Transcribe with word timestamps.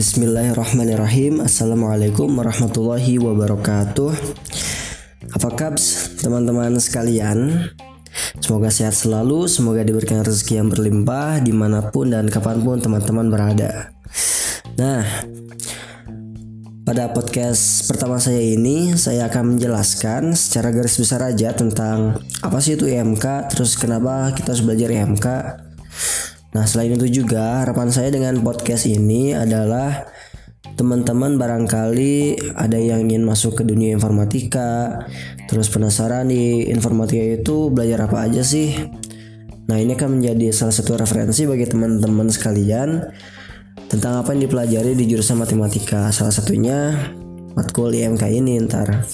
Bismillahirrahmanirrahim. 0.00 1.44
Assalamualaikum 1.44 2.32
warahmatullahi 2.32 3.20
wabarakatuh. 3.20 4.16
Apa 5.36 5.48
kabs 5.60 6.16
teman-teman 6.24 6.80
sekalian? 6.80 7.68
Semoga 8.40 8.72
sehat 8.72 8.96
selalu 8.96 9.44
Semoga 9.44 9.84
diberikan 9.84 10.24
rezeki 10.24 10.64
yang 10.64 10.72
berlimpah 10.72 11.44
Di 11.44 11.52
mana 11.52 11.92
pun 11.92 12.08
dan 12.08 12.32
kapan 12.32 12.64
pun 12.64 12.80
teman-teman 12.80 13.28
berada. 13.28 13.92
Nah 14.80 15.04
pada 16.80 17.12
podcast 17.12 17.86
pertama 17.86 18.16
saya 18.18 18.40
ini 18.40 18.96
Saya 18.96 19.28
akan 19.28 19.54
menjelaskan 19.54 20.32
secara 20.32 20.72
garis 20.72 20.96
besar 20.96 21.22
aja 21.28 21.52
Tentang 21.52 22.18
apa 22.40 22.58
sih 22.58 22.74
itu 22.74 22.88
IMK 22.88 23.52
Terus 23.52 23.76
kenapa 23.76 24.32
kita 24.32 24.56
harus 24.56 24.64
belajar 24.64 24.88
IMK 24.90 25.26
Nah 26.50 26.66
selain 26.66 26.98
itu 26.98 27.22
juga 27.22 27.62
harapan 27.62 27.94
saya 27.94 28.10
dengan 28.10 28.34
podcast 28.42 28.90
ini 28.90 29.34
adalah 29.38 30.10
teman-teman 30.74 31.36
barangkali 31.36 32.40
ada 32.56 32.78
yang 32.80 33.06
ingin 33.06 33.22
masuk 33.22 33.60
ke 33.60 33.62
dunia 33.62 33.92
informatika 33.92 35.04
terus 35.46 35.68
penasaran 35.68 36.32
di 36.32 36.66
informatika 36.72 37.20
itu 37.20 37.70
belajar 37.70 38.10
apa 38.10 38.26
aja 38.26 38.42
sih? 38.42 38.74
Nah 39.70 39.78
ini 39.78 39.94
akan 39.94 40.18
menjadi 40.18 40.50
salah 40.50 40.74
satu 40.74 40.98
referensi 40.98 41.46
bagi 41.46 41.70
teman-teman 41.70 42.26
sekalian 42.26 43.06
tentang 43.86 44.18
apa 44.18 44.34
yang 44.34 44.50
dipelajari 44.50 44.98
di 44.98 45.06
jurusan 45.06 45.38
matematika. 45.38 46.10
Salah 46.10 46.34
satunya 46.34 46.98
matkul 47.54 47.94
IMK 47.94 48.26
ini 48.30 48.58
ntar 48.66 49.06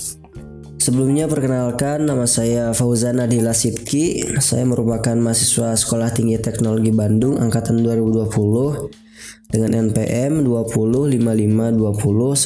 Sebelumnya 0.86 1.26
perkenalkan 1.26 2.06
nama 2.06 2.30
saya 2.30 2.70
Fauzan 2.70 3.18
Adila 3.18 3.50
Sipki. 3.50 4.22
Saya 4.38 4.62
merupakan 4.62 5.18
mahasiswa 5.18 5.74
Sekolah 5.74 6.14
Tinggi 6.14 6.38
Teknologi 6.38 6.94
Bandung 6.94 7.42
angkatan 7.42 7.82
2020 7.82 9.50
dengan 9.50 9.91
NPM 9.91 10.46
205520 10.46 12.38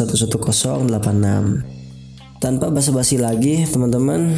Tanpa 2.41 2.73
basa-basi 2.73 3.21
lagi, 3.21 3.69
teman-teman, 3.69 4.33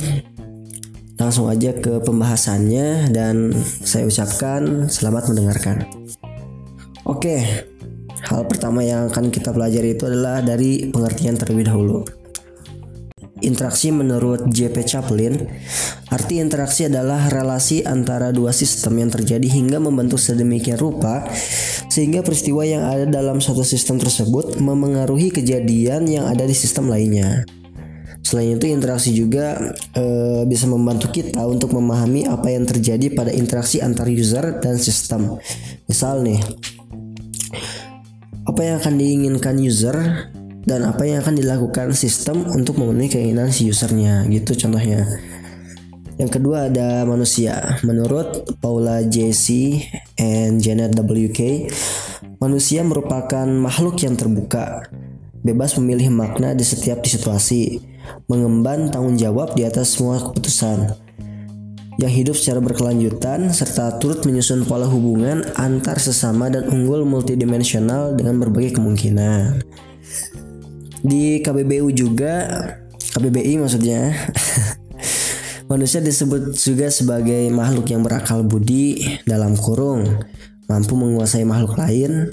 langsung 1.15 1.47
aja 1.47 1.71
ke 1.71 2.03
pembahasannya 2.03 3.07
dan 3.15 3.55
saya 3.87 4.11
ucapkan 4.11 4.91
selamat 4.91 5.31
mendengarkan. 5.31 5.87
Oke, 7.07 7.39
hal 8.27 8.51
pertama 8.51 8.83
yang 8.83 9.15
akan 9.15 9.31
kita 9.31 9.55
pelajari 9.55 9.95
itu 9.95 10.11
adalah 10.11 10.43
dari 10.43 10.91
pengertian 10.91 11.39
terlebih 11.39 11.71
dahulu. 11.71 12.22
Interaksi 13.43 13.91
menurut 13.91 14.47
JP 14.47 14.87
Chaplin, 14.87 15.35
arti 16.09 16.39
interaksi 16.39 16.87
adalah 16.87 17.27
relasi 17.27 17.83
antara 17.83 18.31
dua 18.31 18.55
sistem 18.55 19.03
yang 19.03 19.11
terjadi 19.11 19.45
hingga 19.51 19.83
membentuk 19.83 20.23
sedemikian 20.23 20.79
rupa 20.79 21.27
sehingga 21.91 22.23
peristiwa 22.23 22.63
yang 22.63 22.87
ada 22.87 23.05
dalam 23.05 23.43
satu 23.43 23.67
sistem 23.67 23.99
tersebut 23.99 24.63
memengaruhi 24.63 25.35
kejadian 25.35 26.07
yang 26.07 26.31
ada 26.31 26.47
di 26.47 26.55
sistem 26.55 26.87
lainnya. 26.87 27.43
Selain 28.23 28.55
itu 28.55 28.71
interaksi 28.71 29.11
juga 29.11 29.75
e, 29.93 30.05
bisa 30.47 30.71
membantu 30.71 31.11
kita 31.11 31.43
untuk 31.43 31.75
memahami 31.75 32.25
apa 32.31 32.49
yang 32.55 32.63
terjadi 32.63 33.11
pada 33.11 33.35
interaksi 33.35 33.83
antar 33.83 34.07
user 34.07 34.63
dan 34.63 34.79
sistem. 34.79 35.37
Misal 35.91 36.23
nih, 36.23 36.39
apa 38.47 38.61
yang 38.63 38.79
akan 38.79 38.95
diinginkan 38.95 39.59
user 39.59 40.31
dan 40.63 40.87
apa 40.87 41.03
yang 41.07 41.23
akan 41.23 41.35
dilakukan 41.39 41.91
sistem 41.95 42.47
untuk 42.55 42.79
memenuhi 42.79 43.11
keinginan 43.11 43.51
si 43.51 43.67
usernya 43.67 44.27
gitu 44.31 44.55
contohnya 44.55 45.07
yang 46.21 46.29
kedua 46.29 46.69
ada 46.69 47.03
manusia. 47.09 47.81
Menurut 47.83 48.45
Paula 48.61 49.03
J.C. 49.03 49.81
and 50.21 50.61
Janet 50.61 50.95
W.K., 50.95 51.73
manusia 52.37 52.85
merupakan 52.85 53.49
makhluk 53.49 53.97
yang 54.05 54.15
terbuka, 54.15 54.87
bebas 55.41 55.75
memilih 55.81 56.13
makna 56.13 56.53
di 56.53 56.63
setiap 56.63 57.03
situasi, 57.03 57.81
mengemban 58.29 58.93
tanggung 58.93 59.17
jawab 59.17 59.57
di 59.57 59.65
atas 59.65 59.97
semua 59.99 60.21
keputusan, 60.21 60.95
yang 61.97 62.13
hidup 62.13 62.37
secara 62.37 62.61
berkelanjutan 62.61 63.51
serta 63.51 63.97
turut 63.97 64.23
menyusun 64.23 64.69
pola 64.69 64.87
hubungan 64.87 65.43
antar 65.59 65.97
sesama 65.97 66.49
dan 66.53 66.69
unggul 66.69 67.09
multidimensional 67.09 68.15
dengan 68.15 68.37
berbagai 68.37 68.79
kemungkinan. 68.79 69.65
Di 71.03 71.43
KBBU 71.43 71.91
juga 71.93 72.47
KBBI 73.13 73.59
maksudnya. 73.59 74.15
Manusia 75.71 76.03
disebut 76.03 76.53
juga 76.59 76.91
sebagai 76.93 77.49
makhluk 77.49 77.89
yang 77.89 78.05
berakal 78.05 78.45
budi 78.45 79.17
dalam 79.25 79.57
kurung 79.57 80.05
Mampu 80.69 81.01
menguasai 81.01 81.49
makhluk 81.49 81.81
lain 81.81 82.29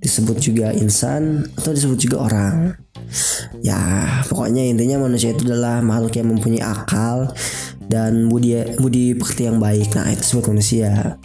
Disebut 0.00 0.40
juga 0.40 0.72
insan 0.72 1.44
atau 1.60 1.76
disebut 1.76 2.08
juga 2.08 2.24
orang. 2.24 2.72
Ya 3.60 4.08
pokoknya 4.32 4.64
intinya 4.64 5.04
manusia 5.04 5.36
itu 5.36 5.44
adalah 5.44 5.84
makhluk 5.84 6.16
yang 6.16 6.32
mempunyai 6.32 6.64
akal 6.64 7.36
Dan 7.84 8.32
budi, 8.32 8.80
budi 8.80 9.12
pekerti 9.12 9.44
yang 9.44 9.60
baik. 9.60 9.92
Nah 9.92 10.08
itu 10.08 10.24
disebut 10.24 10.56
manusia. 10.56 11.20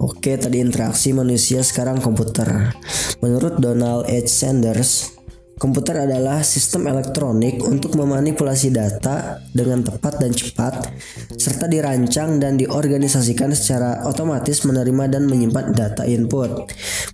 Oke 0.00 0.40
tadi 0.40 0.64
interaksi 0.64 1.12
manusia 1.12 1.60
sekarang 1.60 2.00
komputer. 2.00 2.72
Menurut 3.20 3.60
Donald 3.60 4.08
H. 4.08 4.32
Sanders 4.32 5.19
Komputer 5.60 6.08
adalah 6.08 6.40
sistem 6.40 6.88
elektronik 6.88 7.60
untuk 7.60 7.92
memanipulasi 7.92 8.72
data 8.72 9.44
dengan 9.52 9.84
tepat 9.84 10.16
dan 10.16 10.32
cepat, 10.32 10.88
serta 11.36 11.68
dirancang 11.68 12.40
dan 12.40 12.56
diorganisasikan 12.56 13.52
secara 13.52 14.08
otomatis 14.08 14.64
menerima 14.64 15.12
dan 15.12 15.28
menyimpan 15.28 15.76
data 15.76 16.08
input, 16.08 16.64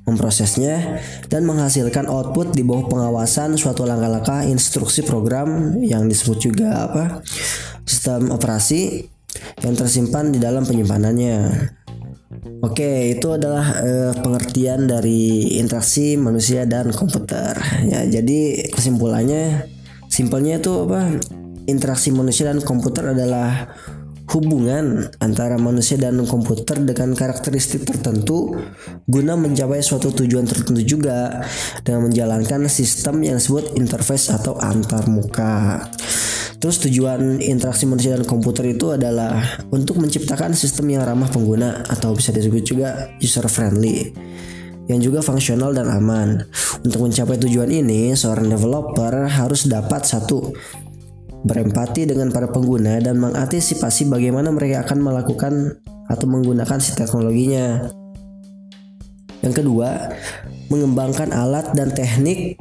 memprosesnya, 0.06 1.02
dan 1.26 1.42
menghasilkan 1.42 2.06
output 2.06 2.54
di 2.54 2.62
bawah 2.62 2.86
pengawasan 2.86 3.58
suatu 3.58 3.82
langkah-langkah 3.82 4.46
instruksi 4.46 5.02
program 5.02 5.82
yang 5.82 6.06
disebut 6.06 6.38
juga 6.38 6.86
apa 6.86 7.26
sistem 7.82 8.30
operasi 8.30 9.10
yang 9.66 9.74
tersimpan 9.74 10.30
di 10.30 10.38
dalam 10.38 10.62
penyimpanannya. 10.62 11.75
Oke, 12.64 13.16
itu 13.16 13.28
adalah 13.32 13.80
uh, 13.80 14.12
pengertian 14.20 14.88
dari 14.88 15.56
interaksi 15.60 16.16
manusia 16.16 16.64
dan 16.64 16.90
komputer. 16.92 17.56
Ya, 17.86 18.04
jadi 18.06 18.70
kesimpulannya, 18.72 19.70
simpelnya 20.08 20.58
itu 20.58 20.88
apa? 20.88 21.20
Interaksi 21.66 22.14
manusia 22.14 22.46
dan 22.48 22.62
komputer 22.62 23.12
adalah 23.12 23.74
hubungan 24.26 25.06
antara 25.22 25.54
manusia 25.54 25.94
dan 25.94 26.18
komputer 26.26 26.82
dengan 26.82 27.14
karakteristik 27.14 27.86
tertentu 27.86 28.58
guna 29.06 29.38
mencapai 29.38 29.78
suatu 29.78 30.10
tujuan 30.10 30.50
tertentu 30.50 30.82
juga 30.82 31.46
dengan 31.86 32.10
menjalankan 32.10 32.66
sistem 32.66 33.22
yang 33.22 33.38
disebut 33.38 33.78
interface 33.78 34.34
atau 34.34 34.58
antarmuka. 34.58 35.86
Terus 36.56 36.76
tujuan 36.88 37.38
interaksi 37.44 37.84
manusia 37.84 38.16
dan 38.16 38.24
komputer 38.24 38.72
itu 38.72 38.96
adalah 38.96 39.60
untuk 39.68 40.00
menciptakan 40.00 40.56
sistem 40.56 40.96
yang 40.96 41.04
ramah 41.04 41.28
pengguna 41.28 41.84
atau 41.84 42.16
bisa 42.16 42.32
disebut 42.32 42.62
juga 42.64 43.12
user 43.20 43.44
friendly 43.46 44.12
yang 44.86 45.02
juga 45.02 45.20
fungsional 45.22 45.74
dan 45.74 45.90
aman. 45.90 46.46
Untuk 46.86 47.02
mencapai 47.02 47.36
tujuan 47.42 47.70
ini, 47.70 48.14
seorang 48.14 48.46
developer 48.46 49.26
harus 49.26 49.66
dapat 49.66 50.06
satu 50.06 50.54
berempati 51.46 52.10
dengan 52.10 52.30
para 52.34 52.50
pengguna 52.50 52.98
dan 52.98 53.18
mengantisipasi 53.22 54.10
bagaimana 54.10 54.50
mereka 54.50 54.86
akan 54.86 54.98
melakukan 55.02 55.78
atau 56.06 56.26
menggunakan 56.26 56.78
si 56.78 56.94
teknologinya. 56.94 57.90
Yang 59.42 59.62
kedua, 59.62 60.10
mengembangkan 60.70 61.30
alat 61.30 61.70
dan 61.74 61.94
teknik 61.94 62.58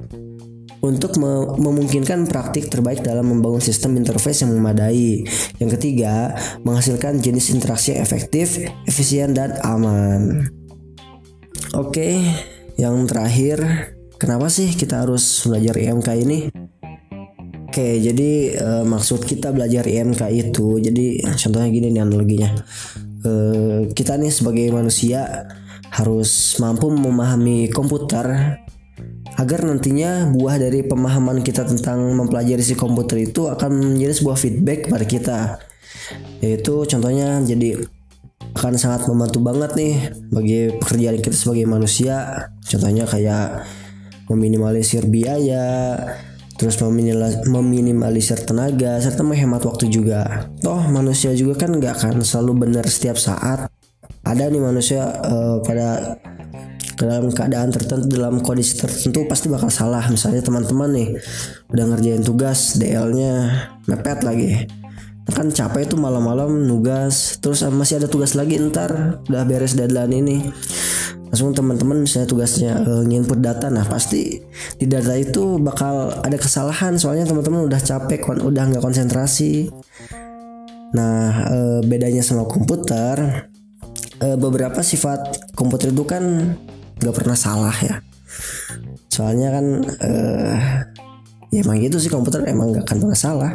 untuk 0.85 1.17
memungkinkan 1.57 2.29
praktik 2.29 2.69
terbaik 2.69 3.01
dalam 3.01 3.27
membangun 3.33 3.59
sistem 3.59 3.97
interface 3.97 4.45
yang 4.45 4.53
memadai. 4.53 5.25
Yang 5.57 5.69
ketiga, 5.81 6.37
menghasilkan 6.61 7.19
jenis 7.19 7.51
interaksi 7.51 7.97
yang 7.97 8.05
efektif, 8.05 8.61
efisien, 8.85 9.33
dan 9.33 9.57
aman. 9.65 10.47
Oke, 11.73 12.21
yang 12.79 13.03
terakhir, 13.09 13.59
kenapa 14.15 14.47
sih 14.47 14.71
kita 14.71 15.03
harus 15.03 15.43
belajar 15.43 15.75
IMK 15.75 16.09
ini? 16.23 16.39
Oke, 17.67 17.99
jadi 17.99 18.31
uh, 18.55 18.83
maksud 18.87 19.27
kita 19.27 19.51
belajar 19.51 19.83
IMK 19.83 20.31
itu, 20.31 20.79
jadi 20.79 21.19
contohnya 21.35 21.67
gini 21.67 21.87
nih 21.91 22.01
analoginya. 22.07 22.51
Uh, 23.25 23.91
kita 23.91 24.15
nih 24.15 24.31
sebagai 24.31 24.71
manusia 24.71 25.49
harus 25.91 26.55
mampu 26.63 26.87
memahami 26.91 27.67
komputer 27.71 28.59
agar 29.35 29.67
nantinya 29.67 30.31
buah 30.31 30.55
dari 30.55 30.83
pemahaman 30.87 31.43
kita 31.43 31.67
tentang 31.67 31.99
mempelajari 32.15 32.63
si 32.63 32.73
komputer 32.73 33.27
itu 33.27 33.51
akan 33.51 33.95
menjadi 33.95 34.13
sebuah 34.15 34.37
feedback 34.39 34.87
pada 34.87 35.05
kita. 35.05 35.39
Yaitu 36.39 36.87
contohnya 36.87 37.43
jadi 37.43 37.83
akan 38.55 38.79
sangat 38.79 39.11
membantu 39.11 39.43
banget 39.43 39.71
nih 39.75 39.93
bagi 40.31 40.59
pekerjaan 40.79 41.19
kita 41.19 41.35
sebagai 41.35 41.67
manusia. 41.67 42.47
Contohnya 42.63 43.03
kayak 43.03 43.67
meminimalisir 44.31 45.05
biaya 45.05 45.99
terus 46.55 46.79
meminimalisir 47.51 48.47
tenaga 48.47 48.95
serta 49.03 49.27
menghemat 49.27 49.59
waktu 49.67 49.91
juga. 49.91 50.47
Toh 50.63 50.87
manusia 50.87 51.35
juga 51.35 51.67
kan 51.67 51.75
nggak 51.75 51.93
akan 51.99 52.23
selalu 52.23 52.67
benar 52.67 52.87
setiap 52.87 53.19
saat. 53.19 53.67
Ada 54.25 54.49
nih 54.49 54.63
manusia 54.63 55.03
uh, 55.03 55.59
pada 55.61 56.17
dalam 56.95 57.31
keadaan 57.31 57.69
tertentu 57.71 58.07
dalam 58.07 58.39
kondisi 58.39 58.79
tertentu 58.79 59.27
pasti 59.27 59.51
bakal 59.51 59.67
salah. 59.67 60.03
Misalnya 60.07 60.41
teman-teman 60.41 60.89
nih 60.95 61.09
udah 61.71 61.85
ngerjain 61.91 62.23
tugas 62.23 62.79
DL-nya 62.79 63.33
mepet 63.87 64.23
lagi. 64.23 64.67
Kan 65.25 65.49
capek 65.49 65.89
itu 65.89 65.97
malam-malam 65.97 66.69
nugas 66.69 67.41
terus 67.41 67.65
masih 67.65 67.97
ada 67.97 68.05
tugas 68.05 68.37
lagi 68.37 68.61
ntar 68.61 69.21
udah 69.25 69.43
beres 69.43 69.73
deadline 69.73 70.13
ini. 70.21 70.37
Langsung 71.33 71.51
teman-teman 71.51 72.05
misalnya 72.05 72.29
tugasnya 72.29 72.71
uh, 72.85 73.03
nginput 73.03 73.41
data 73.41 73.67
nah 73.67 73.83
pasti 73.83 74.39
di 74.77 74.85
data 74.85 75.17
itu 75.17 75.57
bakal 75.59 76.13
ada 76.21 76.37
kesalahan. 76.37 76.95
Soalnya 76.95 77.25
teman-teman 77.25 77.65
udah 77.67 77.81
capek 77.81 78.21
kan 78.21 78.37
udah 78.39 78.63
nggak 78.69 78.83
konsentrasi. 78.85 79.67
Nah 80.95 81.49
uh, 81.49 81.79
bedanya 81.83 82.21
sama 82.21 82.45
komputer 82.45 83.49
uh, 84.21 84.37
beberapa 84.37 84.79
sifat 84.79 85.51
komputer 85.57 85.91
itu 85.91 86.05
kan 86.05 86.55
nggak 86.99 87.15
pernah 87.15 87.37
salah 87.37 87.75
ya. 87.79 88.01
Soalnya 89.11 89.47
kan 89.51 89.65
uh, 90.03 90.55
ya 91.51 91.59
emang 91.63 91.79
gitu 91.79 91.99
sih 92.03 92.11
komputer 92.11 92.43
emang 92.51 92.75
nggak 92.75 92.83
akan 92.83 92.97
pernah 93.07 93.19
salah. 93.19 93.51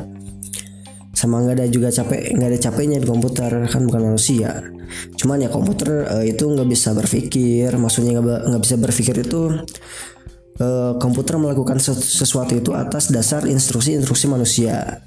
Sama 1.13 1.45
nggak 1.45 1.57
ada 1.61 1.67
juga 1.69 1.93
capek 1.93 2.33
nggak 2.33 2.49
ada 2.49 2.59
capeknya 2.61 2.97
di 2.97 3.09
komputer 3.09 3.51
kan 3.69 3.83
bukan 3.85 4.03
manusia. 4.13 4.65
Cuman 5.21 5.45
ya 5.45 5.53
komputer 5.53 6.09
uh, 6.09 6.25
itu 6.25 6.49
nggak 6.49 6.69
bisa 6.69 6.97
berpikir 6.97 7.69
maksudnya 7.77 8.21
nggak 8.21 8.63
bisa 8.65 8.81
berpikir 8.81 9.21
itu 9.21 9.53
uh, 10.61 10.93
komputer 10.97 11.37
melakukan 11.37 11.77
sesuatu 11.81 12.57
itu 12.57 12.73
atas 12.73 13.13
dasar 13.13 13.45
instruksi-instruksi 13.45 14.27
manusia. 14.33 15.05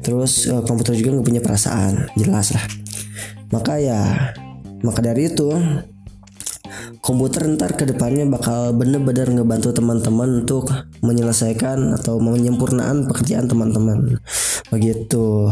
Terus 0.00 0.48
uh, 0.48 0.64
komputer 0.64 0.96
juga 0.96 1.18
nggak 1.18 1.26
punya 1.28 1.42
perasaan 1.44 2.08
jelas 2.16 2.56
lah. 2.56 2.64
Maka 3.52 3.80
ya 3.80 4.00
maka 4.80 5.00
dari 5.02 5.28
itu 5.28 5.50
komputer 7.08 7.48
ntar 7.56 7.72
ke 7.72 7.88
depannya 7.88 8.28
bakal 8.28 8.76
bener-bener 8.76 9.32
ngebantu 9.32 9.72
teman-teman 9.72 10.44
untuk 10.44 10.68
menyelesaikan 11.00 11.96
atau 11.96 12.20
menyempurnaan 12.20 13.08
pekerjaan 13.08 13.48
teman-teman. 13.48 14.20
Begitu. 14.68 15.48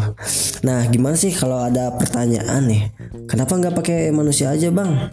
Nah 0.69 0.85
gimana 0.93 1.17
sih 1.17 1.33
kalau 1.33 1.65
ada 1.65 1.97
pertanyaan 1.97 2.69
nih? 2.69 2.83
Kenapa 3.25 3.57
nggak 3.57 3.73
pakai 3.73 4.13
manusia 4.13 4.53
aja 4.53 4.69
bang? 4.69 5.09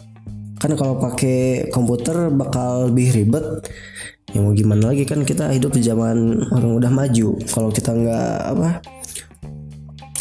Kan 0.59 0.75
kalau 0.75 0.99
pakai 0.99 1.71
komputer 1.71 2.27
bakal 2.27 2.91
lebih 2.91 3.23
ribet. 3.23 3.71
Ya 4.35 4.43
mau 4.43 4.51
gimana 4.51 4.91
lagi 4.91 5.07
kan 5.07 5.23
kita 5.23 5.47
hidup 5.55 5.71
di 5.71 5.87
zaman 5.87 6.43
orang 6.51 6.75
udah 6.75 6.91
maju. 6.91 7.39
Kalau 7.47 7.71
kita 7.71 7.95
nggak 7.95 8.35
apa? 8.51 8.69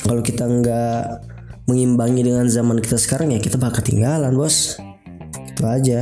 Kalau 0.06 0.22
kita 0.22 0.46
nggak 0.46 1.02
mengimbangi 1.66 2.22
dengan 2.22 2.46
zaman 2.46 2.78
kita 2.78 2.94
sekarang 2.94 3.34
ya 3.34 3.42
kita 3.42 3.58
bakal 3.58 3.82
ketinggalan 3.82 4.34
bos 4.34 4.78
itu 5.62 5.70
aja 5.70 6.00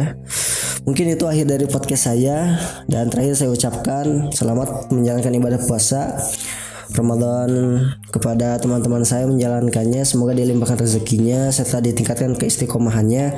mungkin 0.88 1.12
itu 1.12 1.28
akhir 1.28 1.44
dari 1.44 1.68
podcast 1.68 2.08
saya 2.08 2.56
dan 2.88 3.12
terakhir 3.12 3.36
saya 3.36 3.52
ucapkan 3.52 4.32
selamat 4.32 4.88
menjalankan 4.88 5.36
ibadah 5.36 5.60
puasa 5.60 6.16
Ramadan 6.90 7.86
kepada 8.10 8.58
teman-teman 8.58 9.06
saya 9.06 9.28
menjalankannya 9.28 10.02
semoga 10.02 10.34
dilimpahkan 10.34 10.80
rezekinya 10.80 11.52
serta 11.52 11.78
ditingkatkan 11.84 12.34
keistiqomahannya 12.34 13.36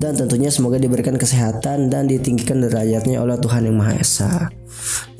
dan 0.00 0.12
tentunya 0.16 0.48
semoga 0.48 0.80
diberikan 0.80 1.18
kesehatan 1.20 1.92
dan 1.92 2.08
ditinggikan 2.08 2.64
derajatnya 2.64 3.20
oleh 3.20 3.36
Tuhan 3.36 3.68
yang 3.68 3.76
Maha 3.76 4.00
Esa. 4.00 4.48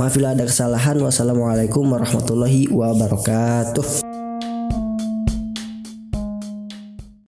Maaf 0.00 0.16
bila 0.16 0.32
ada 0.32 0.48
kesalahan. 0.48 0.96
Wassalamualaikum 0.96 1.84
warahmatullahi 1.84 2.72
wabarakatuh. 2.72 4.03